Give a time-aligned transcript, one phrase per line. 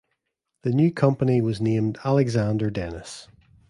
[0.63, 3.27] The new company was named Alexander Dennis.